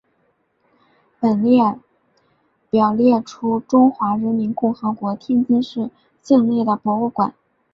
[1.19, 1.77] 本列
[2.71, 5.91] 表列出中华人民共和国天津市
[6.23, 7.35] 境内的博物馆。